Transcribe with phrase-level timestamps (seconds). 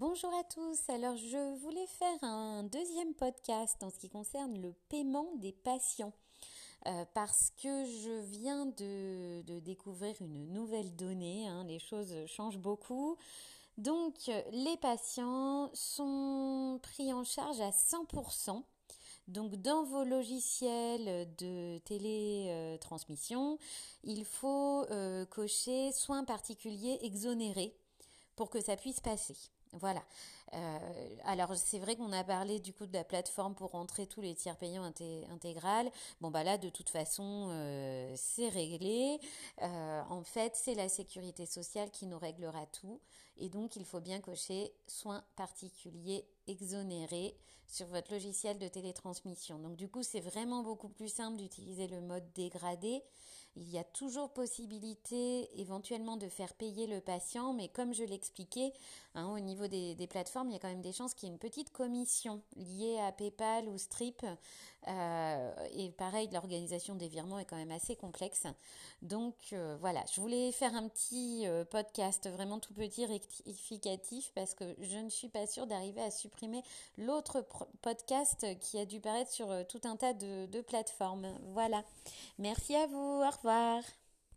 [0.00, 4.72] Bonjour à tous, alors je voulais faire un deuxième podcast en ce qui concerne le
[4.88, 6.12] paiement des patients.
[6.86, 11.64] Euh, parce que je viens de, découvrir une nouvelle donnée, hein.
[11.64, 13.16] les choses changent beaucoup.
[13.76, 18.62] Donc les patients sont pris en charge à 100%.
[19.26, 23.58] Donc dans vos logiciels de télétransmission,
[24.04, 27.74] il faut euh, cocher soins particuliers exonérés
[28.36, 29.34] pour que ça puisse passer.
[29.72, 30.02] Voilà.
[30.54, 30.78] Euh,
[31.24, 34.34] alors c'est vrai qu'on a parlé du coup de la plateforme pour rentrer tous les
[34.34, 34.90] tiers payants
[35.30, 35.90] intégral.
[36.20, 39.18] Bon bah là de toute façon euh, c'est réglé.
[39.62, 43.00] Euh, en fait c'est la sécurité sociale qui nous réglera tout
[43.36, 49.58] et donc il faut bien cocher soins particuliers exonérés sur votre logiciel de télétransmission.
[49.58, 53.02] Donc du coup c'est vraiment beaucoup plus simple d'utiliser le mode dégradé
[53.58, 58.72] il y a toujours possibilité éventuellement de faire payer le patient, mais comme je l'expliquais,
[59.14, 61.34] hein, au niveau des, plateformes, il y a quand même des chances qu'il y ait
[61.34, 64.24] une petite commission liée à PayPal ou Strip.
[64.86, 68.46] Euh, et pareil, l'organisation des virements est quand même assez complexe.
[69.02, 74.54] Donc euh, voilà, je voulais faire un petit euh, podcast vraiment tout petit rectificatif parce
[74.54, 76.62] que je ne suis pas sûre d'arriver à supprimer
[76.96, 77.46] l'autre
[77.82, 81.28] podcast qui a dû paraître sur tout un tas de, plateformes.
[81.52, 81.84] Voilà.
[82.38, 83.22] Merci à vous.
[83.48, 83.84] Revoir.